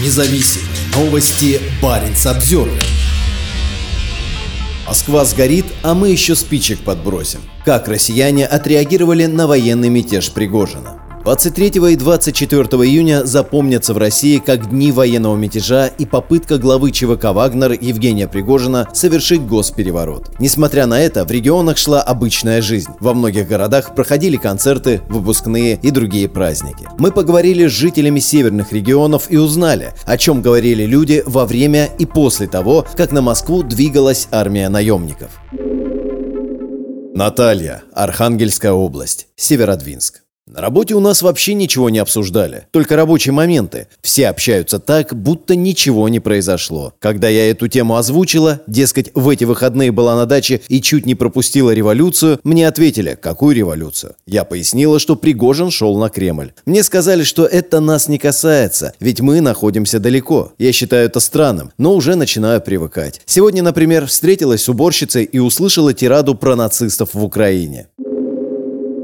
независимые 0.00 0.68
новости. 0.94 1.60
Барин 1.82 2.14
обзервер 2.24 2.82
Москва 4.86 5.24
сгорит, 5.26 5.66
а 5.82 5.92
мы 5.94 6.08
еще 6.08 6.34
спичек 6.34 6.80
подбросим. 6.80 7.40
Как 7.64 7.88
россияне 7.88 8.46
отреагировали 8.46 9.26
на 9.26 9.46
военный 9.46 9.90
мятеж 9.90 10.30
Пригожина? 10.30 11.07
23 11.22 11.66
и 11.92 11.96
24 11.96 12.62
июня 12.84 13.24
запомнятся 13.24 13.92
в 13.92 13.98
России 13.98 14.38
как 14.38 14.70
дни 14.70 14.92
военного 14.92 15.36
мятежа 15.36 15.86
и 15.86 16.06
попытка 16.06 16.58
главы 16.58 16.90
ЧВК 16.90 17.32
«Вагнер» 17.34 17.72
Евгения 17.72 18.28
Пригожина 18.28 18.88
совершить 18.92 19.42
госпереворот. 19.42 20.30
Несмотря 20.38 20.86
на 20.86 21.00
это, 21.00 21.24
в 21.24 21.30
регионах 21.30 21.76
шла 21.76 22.00
обычная 22.00 22.62
жизнь. 22.62 22.90
Во 23.00 23.14
многих 23.14 23.48
городах 23.48 23.94
проходили 23.94 24.36
концерты, 24.36 25.02
выпускные 25.08 25.78
и 25.82 25.90
другие 25.90 26.28
праздники. 26.28 26.86
Мы 26.98 27.10
поговорили 27.10 27.66
с 27.66 27.72
жителями 27.72 28.20
северных 28.20 28.72
регионов 28.72 29.26
и 29.28 29.36
узнали, 29.36 29.92
о 30.04 30.16
чем 30.16 30.40
говорили 30.40 30.84
люди 30.84 31.22
во 31.26 31.46
время 31.46 31.90
и 31.98 32.06
после 32.06 32.46
того, 32.46 32.86
как 32.96 33.12
на 33.12 33.22
Москву 33.22 33.62
двигалась 33.62 34.28
армия 34.30 34.68
наемников. 34.68 35.30
Наталья, 37.14 37.82
Архангельская 37.92 38.72
область, 38.72 39.26
Северодвинск. 39.34 40.22
На 40.50 40.62
работе 40.62 40.94
у 40.94 41.00
нас 41.00 41.20
вообще 41.20 41.52
ничего 41.52 41.90
не 41.90 41.98
обсуждали, 41.98 42.66
только 42.70 42.96
рабочие 42.96 43.32
моменты. 43.32 43.88
Все 44.00 44.28
общаются 44.28 44.78
так, 44.78 45.14
будто 45.14 45.54
ничего 45.54 46.08
не 46.08 46.20
произошло. 46.20 46.94
Когда 47.00 47.28
я 47.28 47.50
эту 47.50 47.68
тему 47.68 47.96
озвучила, 47.96 48.62
дескать, 48.66 49.10
в 49.14 49.28
эти 49.28 49.44
выходные 49.44 49.92
была 49.92 50.16
на 50.16 50.24
даче 50.24 50.62
и 50.68 50.80
чуть 50.80 51.04
не 51.04 51.14
пропустила 51.14 51.72
революцию, 51.72 52.40
мне 52.44 52.66
ответили, 52.66 53.18
какую 53.20 53.54
революцию? 53.54 54.14
Я 54.26 54.44
пояснила, 54.44 54.98
что 54.98 55.16
Пригожин 55.16 55.70
шел 55.70 55.98
на 55.98 56.08
Кремль. 56.08 56.52
Мне 56.64 56.82
сказали, 56.82 57.24
что 57.24 57.44
это 57.44 57.80
нас 57.80 58.08
не 58.08 58.18
касается, 58.18 58.94
ведь 59.00 59.20
мы 59.20 59.42
находимся 59.42 59.98
далеко. 59.98 60.52
Я 60.58 60.72
считаю 60.72 61.06
это 61.06 61.20
странным, 61.20 61.72
но 61.76 61.94
уже 61.94 62.14
начинаю 62.14 62.62
привыкать. 62.62 63.20
Сегодня, 63.26 63.62
например, 63.62 64.06
встретилась 64.06 64.62
с 64.62 64.68
уборщицей 64.70 65.24
и 65.24 65.38
услышала 65.38 65.92
тираду 65.92 66.34
про 66.34 66.56
нацистов 66.56 67.10
в 67.12 67.22
Украине. 67.22 67.88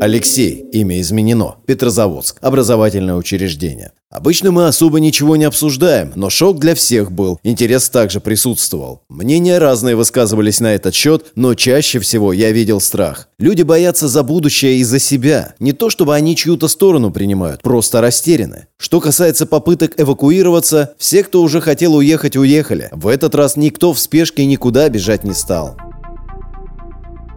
Алексей, 0.00 0.64
имя 0.72 1.00
изменено. 1.00 1.56
Петрозаводск, 1.66 2.36
образовательное 2.40 3.16
учреждение. 3.16 3.90
Обычно 4.10 4.52
мы 4.52 4.68
особо 4.68 5.00
ничего 5.00 5.36
не 5.36 5.44
обсуждаем, 5.44 6.12
но 6.14 6.30
шок 6.30 6.60
для 6.60 6.76
всех 6.76 7.10
был. 7.10 7.40
Интерес 7.42 7.90
также 7.90 8.20
присутствовал. 8.20 9.02
Мнения 9.08 9.58
разные 9.58 9.96
высказывались 9.96 10.60
на 10.60 10.74
этот 10.74 10.94
счет, 10.94 11.26
но 11.34 11.54
чаще 11.54 11.98
всего 11.98 12.32
я 12.32 12.52
видел 12.52 12.80
страх. 12.80 13.28
Люди 13.40 13.62
боятся 13.62 14.06
за 14.06 14.22
будущее 14.22 14.76
и 14.76 14.84
за 14.84 15.00
себя. 15.00 15.54
Не 15.58 15.72
то 15.72 15.90
чтобы 15.90 16.14
они 16.14 16.36
чью-то 16.36 16.68
сторону 16.68 17.10
принимают, 17.10 17.62
просто 17.62 18.00
растеряны. 18.00 18.68
Что 18.78 19.00
касается 19.00 19.46
попыток 19.46 20.00
эвакуироваться, 20.00 20.94
все, 20.96 21.24
кто 21.24 21.42
уже 21.42 21.60
хотел 21.60 21.96
уехать, 21.96 22.36
уехали. 22.36 22.88
В 22.92 23.08
этот 23.08 23.34
раз 23.34 23.56
никто 23.56 23.92
в 23.92 23.98
спешке 23.98 24.46
никуда 24.46 24.88
бежать 24.88 25.24
не 25.24 25.34
стал. 25.34 25.76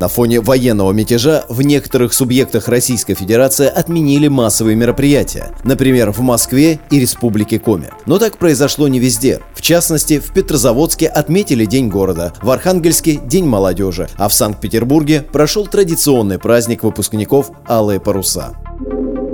На 0.00 0.08
фоне 0.08 0.40
военного 0.40 0.92
мятежа 0.92 1.44
в 1.50 1.60
некоторых 1.60 2.14
субъектах 2.14 2.68
Российской 2.68 3.12
Федерации 3.12 3.66
отменили 3.66 4.28
массовые 4.28 4.74
мероприятия, 4.74 5.54
например, 5.62 6.10
в 6.10 6.20
Москве 6.20 6.80
и 6.90 6.98
Республике 6.98 7.58
Коми. 7.58 7.90
Но 8.06 8.18
так 8.18 8.38
произошло 8.38 8.88
не 8.88 8.98
везде. 8.98 9.40
В 9.54 9.60
частности, 9.60 10.18
в 10.18 10.32
Петрозаводске 10.32 11.06
отметили 11.06 11.66
День 11.66 11.90
города, 11.90 12.32
в 12.40 12.50
Архангельске– 12.50 13.20
День 13.26 13.44
молодежи, 13.44 14.08
а 14.16 14.28
в 14.28 14.32
Санкт-Петербурге 14.32 15.20
прошел 15.20 15.66
традиционный 15.66 16.38
праздник 16.38 16.82
выпускников 16.82 17.50
«Алые 17.68 18.00
паруса». 18.00 18.56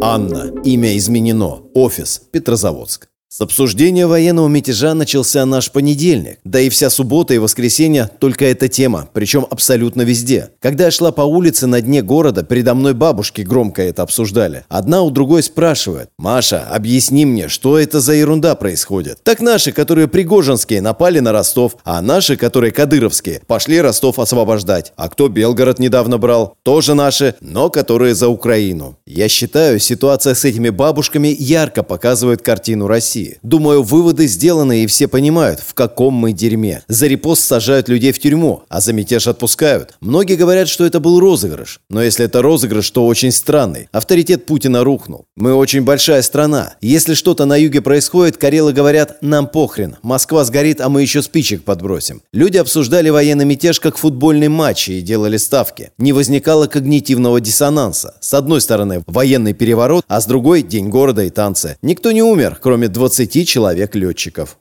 Анна. 0.02 0.50
Имя 0.64 0.96
изменено. 0.96 1.60
Офис. 1.74 2.20
Петрозаводск. 2.32 3.08
С 3.36 3.40
обсуждения 3.42 4.06
военного 4.06 4.48
мятежа 4.48 4.94
начался 4.94 5.44
наш 5.44 5.70
понедельник, 5.70 6.38
да 6.44 6.58
и 6.58 6.70
вся 6.70 6.88
суббота 6.88 7.34
и 7.34 7.38
воскресенье 7.38 8.10
только 8.18 8.46
эта 8.46 8.66
тема, 8.68 9.10
причем 9.12 9.46
абсолютно 9.50 10.00
везде. 10.00 10.52
Когда 10.58 10.86
я 10.86 10.90
шла 10.90 11.12
по 11.12 11.20
улице 11.20 11.66
на 11.66 11.82
дне 11.82 12.00
города, 12.00 12.44
передо 12.44 12.72
мной 12.72 12.94
бабушки 12.94 13.42
громко 13.42 13.82
это 13.82 14.04
обсуждали. 14.04 14.64
Одна 14.70 15.02
у 15.02 15.10
другой 15.10 15.42
спрашивает, 15.42 16.08
«Маша, 16.18 16.62
объясни 16.62 17.26
мне, 17.26 17.48
что 17.48 17.78
это 17.78 18.00
за 18.00 18.14
ерунда 18.14 18.54
происходит?» 18.54 19.18
Так 19.22 19.42
наши, 19.42 19.70
которые 19.70 20.08
пригожинские, 20.08 20.80
напали 20.80 21.18
на 21.18 21.32
Ростов, 21.32 21.76
а 21.84 22.00
наши, 22.00 22.38
которые 22.38 22.72
кадыровские, 22.72 23.42
пошли 23.46 23.82
Ростов 23.82 24.18
освобождать. 24.18 24.94
А 24.96 25.10
кто 25.10 25.28
Белгород 25.28 25.78
недавно 25.78 26.16
брал? 26.16 26.56
Тоже 26.62 26.94
наши, 26.94 27.34
но 27.42 27.68
которые 27.68 28.14
за 28.14 28.28
Украину. 28.28 28.96
Я 29.06 29.28
считаю, 29.28 29.78
ситуация 29.78 30.34
с 30.34 30.42
этими 30.46 30.70
бабушками 30.70 31.36
ярко 31.38 31.82
показывает 31.82 32.40
картину 32.40 32.86
России. 32.86 33.25
России. 33.26 33.38
Думаю, 33.42 33.82
выводы 33.82 34.26
сделаны 34.26 34.84
и 34.84 34.86
все 34.86 35.08
понимают, 35.08 35.60
в 35.60 35.74
каком 35.74 36.14
мы 36.14 36.32
дерьме. 36.32 36.82
За 36.88 37.06
репост 37.06 37.42
сажают 37.44 37.88
людей 37.88 38.12
в 38.12 38.18
тюрьму, 38.18 38.62
а 38.68 38.80
за 38.80 38.92
мятеж 38.92 39.26
отпускают. 39.26 39.94
Многие 40.00 40.36
говорят, 40.36 40.68
что 40.68 40.84
это 40.84 41.00
был 41.00 41.20
розыгрыш. 41.20 41.80
Но 41.90 42.02
если 42.02 42.24
это 42.24 42.42
розыгрыш, 42.42 42.90
то 42.90 43.06
очень 43.06 43.32
странный. 43.32 43.88
Авторитет 43.92 44.46
Путина 44.46 44.84
рухнул. 44.84 45.24
Мы 45.36 45.54
очень 45.54 45.82
большая 45.82 46.22
страна. 46.22 46.74
Если 46.80 47.14
что-то 47.14 47.44
на 47.44 47.56
юге 47.56 47.80
происходит, 47.80 48.36
карелы 48.36 48.72
говорят 48.72 49.18
«нам 49.20 49.46
похрен». 49.46 49.96
Москва 50.02 50.44
сгорит, 50.44 50.80
а 50.80 50.88
мы 50.88 51.02
еще 51.02 51.22
спичек 51.22 51.64
подбросим. 51.64 52.22
Люди 52.32 52.58
обсуждали 52.58 53.10
военный 53.10 53.44
мятеж 53.44 53.80
как 53.80 53.96
футбольный 53.96 54.48
матч 54.48 54.88
и 54.88 55.00
делали 55.00 55.36
ставки. 55.36 55.90
Не 55.98 56.12
возникало 56.12 56.66
когнитивного 56.66 57.40
диссонанса. 57.40 58.14
С 58.20 58.34
одной 58.34 58.60
стороны 58.60 59.02
военный 59.06 59.52
переворот, 59.52 60.04
а 60.08 60.20
с 60.20 60.26
другой 60.26 60.62
день 60.62 60.88
города 60.88 61.22
и 61.22 61.30
танцы. 61.30 61.76
Никто 61.82 62.12
не 62.12 62.22
умер, 62.22 62.58
кроме 62.60 62.88
20 62.88 63.05
20 63.06 63.46
человек-летчиков. 63.46 64.58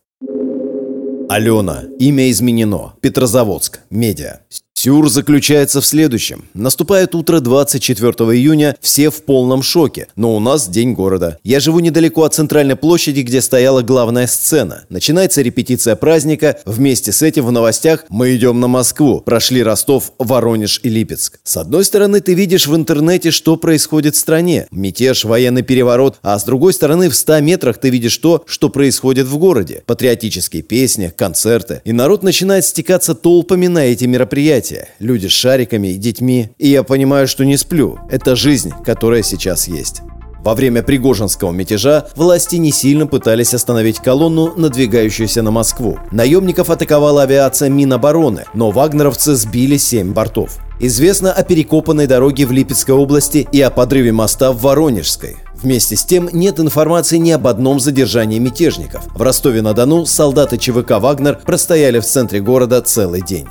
Алена. 1.29 1.83
Имя 1.97 2.29
изменено. 2.29 2.93
Петрозаводск. 3.01 3.81
Медиа. 3.89 4.41
Сюр 4.85 5.09
заключается 5.09 5.81
в 5.81 5.85
следующем. 5.87 6.45
Наступает 6.53 7.15
утро 7.15 7.39
24 7.39 8.11
июня, 8.37 8.77
все 8.81 9.09
в 9.09 9.23
полном 9.23 9.63
шоке, 9.63 10.09
но 10.15 10.35
у 10.35 10.39
нас 10.39 10.67
день 10.67 10.93
города. 10.93 11.39
Я 11.43 11.59
живу 11.59 11.79
недалеко 11.79 12.21
от 12.21 12.35
центральной 12.35 12.75
площади, 12.75 13.21
где 13.21 13.41
стояла 13.41 13.81
главная 13.81 14.27
сцена. 14.27 14.85
Начинается 14.89 15.41
репетиция 15.41 15.95
праздника, 15.95 16.59
вместе 16.65 17.11
с 17.11 17.23
этим 17.23 17.47
в 17.47 17.51
новостях 17.51 18.05
мы 18.09 18.35
идем 18.35 18.59
на 18.59 18.67
Москву, 18.67 19.21
прошли 19.21 19.63
Ростов, 19.63 20.11
Воронеж 20.19 20.79
и 20.83 20.89
Липецк. 20.89 21.39
С 21.43 21.57
одной 21.57 21.83
стороны, 21.83 22.21
ты 22.21 22.35
видишь 22.35 22.67
в 22.67 22.75
интернете, 22.75 23.31
что 23.31 23.57
происходит 23.57 24.13
в 24.13 24.19
стране. 24.19 24.67
Мятеж, 24.69 25.25
военный 25.25 25.63
переворот, 25.63 26.19
а 26.21 26.37
с 26.37 26.43
другой 26.43 26.73
стороны, 26.73 27.09
в 27.09 27.15
100 27.15 27.39
метрах 27.39 27.79
ты 27.79 27.89
видишь 27.89 28.19
то, 28.19 28.43
что 28.45 28.69
происходит 28.69 29.25
в 29.25 29.35
городе. 29.39 29.81
Патриотические 29.87 30.61
песни, 30.61 31.11
концерты. 31.17 31.81
И 31.85 31.91
народ 31.91 32.21
начинает 32.21 32.65
стекаться 32.65 33.15
толпами 33.15 33.65
на 33.65 33.79
эти 33.79 34.05
мероприятия 34.05 34.74
мероприятия. 34.75 34.89
Люди 34.99 35.27
с 35.27 35.31
шариками 35.31 35.89
и 35.89 35.97
детьми. 35.97 36.49
И 36.57 36.69
я 36.69 36.83
понимаю, 36.83 37.27
что 37.27 37.45
не 37.45 37.57
сплю. 37.57 37.99
Это 38.09 38.35
жизнь, 38.35 38.71
которая 38.83 39.23
сейчас 39.23 39.67
есть. 39.67 40.01
Во 40.43 40.53
время 40.53 40.83
Пригожинского 40.83 41.51
мятежа 41.51 42.05
власти 42.15 42.57
не 42.57 42.71
сильно 42.71 43.07
пытались 43.07 43.55
остановить 43.55 43.97
колонну, 43.97 44.53
надвигающуюся 44.55 45.41
на 45.41 45.49
Москву. 45.49 45.97
Наемников 46.11 46.69
атаковала 46.69 47.23
авиация 47.23 47.69
Минобороны, 47.69 48.45
но 48.53 48.69
вагнеровцы 48.69 49.33
сбили 49.33 49.77
7 49.77 50.13
бортов. 50.13 50.59
Известно 50.79 51.31
о 51.31 51.43
перекопанной 51.43 52.05
дороге 52.05 52.45
в 52.45 52.51
Липецкой 52.51 52.93
области 52.93 53.47
и 53.51 53.59
о 53.61 53.71
подрыве 53.71 54.11
моста 54.11 54.51
в 54.51 54.61
Воронежской. 54.61 55.37
Вместе 55.55 55.95
с 55.95 56.05
тем 56.05 56.29
нет 56.31 56.59
информации 56.59 57.17
ни 57.17 57.31
об 57.31 57.47
одном 57.47 57.79
задержании 57.79 58.37
мятежников. 58.37 59.01
В 59.15 59.21
Ростове-на-Дону 59.23 60.05
солдаты 60.05 60.59
ЧВК 60.59 60.99
«Вагнер» 60.99 61.39
простояли 61.43 61.99
в 61.99 62.05
центре 62.05 62.39
города 62.39 62.81
целый 62.81 63.23
день. 63.23 63.47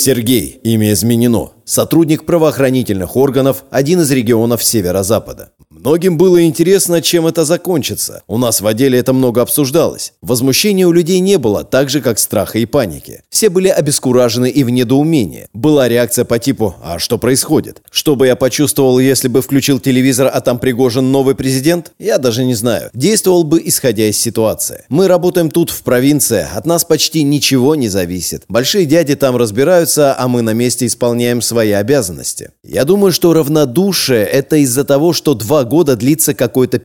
Сергей, 0.00 0.58
имя 0.62 0.92
изменено, 0.92 1.52
сотрудник 1.66 2.24
правоохранительных 2.24 3.16
органов, 3.16 3.64
один 3.70 4.00
из 4.00 4.10
регионов 4.10 4.64
Северо-Запада. 4.64 5.52
Многим 5.80 6.18
было 6.18 6.44
интересно, 6.44 7.00
чем 7.00 7.26
это 7.26 7.46
закончится. 7.46 8.22
У 8.28 8.36
нас 8.36 8.60
в 8.60 8.66
отделе 8.66 8.98
это 8.98 9.14
много 9.14 9.40
обсуждалось. 9.40 10.12
Возмущения 10.20 10.86
у 10.86 10.92
людей 10.92 11.20
не 11.20 11.38
было, 11.38 11.64
так 11.64 11.88
же, 11.88 12.02
как 12.02 12.18
страха 12.18 12.58
и 12.58 12.66
паники. 12.66 13.22
Все 13.30 13.48
были 13.48 13.68
обескуражены 13.68 14.50
и 14.50 14.62
в 14.62 14.68
недоумении. 14.68 15.48
Была 15.54 15.88
реакция 15.88 16.26
по 16.26 16.38
типу 16.38 16.74
«А 16.82 16.98
что 16.98 17.16
происходит?». 17.16 17.80
Что 17.90 18.14
бы 18.14 18.26
я 18.26 18.36
почувствовал, 18.36 18.98
если 18.98 19.28
бы 19.28 19.40
включил 19.40 19.80
телевизор, 19.80 20.30
а 20.30 20.42
там 20.42 20.58
Пригожин 20.58 21.10
новый 21.10 21.34
президент? 21.34 21.92
Я 21.98 22.18
даже 22.18 22.44
не 22.44 22.54
знаю. 22.54 22.90
Действовал 22.92 23.44
бы, 23.44 23.62
исходя 23.64 24.04
из 24.04 24.18
ситуации. 24.18 24.84
Мы 24.90 25.08
работаем 25.08 25.50
тут, 25.50 25.70
в 25.70 25.82
провинции, 25.82 26.46
от 26.54 26.66
нас 26.66 26.84
почти 26.84 27.22
ничего 27.22 27.74
не 27.74 27.88
зависит. 27.88 28.44
Большие 28.50 28.84
дяди 28.84 29.14
там 29.14 29.34
разбираются, 29.34 30.14
а 30.14 30.28
мы 30.28 30.42
на 30.42 30.52
месте 30.52 30.84
исполняем 30.84 31.40
свои 31.40 31.70
обязанности. 31.70 32.50
Я 32.62 32.84
думаю, 32.84 33.12
что 33.12 33.32
равнодушие– 33.32 34.26
это 34.26 34.56
из-за 34.56 34.84
того, 34.84 35.14
что 35.14 35.32
два 35.32 35.64
года 35.70 35.96
длится 35.96 36.34
какой-то 36.34 36.82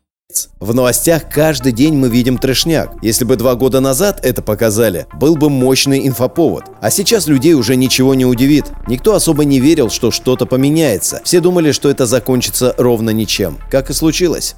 в 0.59 0.73
новостях 0.73 1.29
каждый 1.29 1.71
день 1.71 1.95
мы 1.95 2.09
видим 2.09 2.37
трешняк. 2.37 2.91
Если 3.01 3.23
бы 3.23 3.35
два 3.35 3.55
года 3.55 3.79
назад 3.79 4.19
это 4.23 4.41
показали, 4.41 5.05
был 5.13 5.35
бы 5.35 5.49
мощный 5.49 6.07
инфоповод. 6.07 6.63
А 6.81 6.89
сейчас 6.89 7.27
людей 7.27 7.53
уже 7.53 7.75
ничего 7.75 8.15
не 8.15 8.25
удивит. 8.25 8.65
Никто 8.87 9.13
особо 9.13 9.45
не 9.45 9.59
верил, 9.59 9.89
что 9.89 10.11
что-то 10.11 10.45
поменяется. 10.45 11.21
Все 11.23 11.39
думали, 11.39 11.71
что 11.71 11.89
это 11.89 12.05
закончится 12.05 12.73
ровно 12.77 13.11
ничем. 13.11 13.59
Как 13.69 13.89
и 13.89 13.93
случилось. 13.93 14.55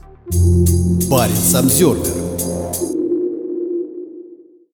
Парень 1.09 1.35
Самсервер 1.35 2.56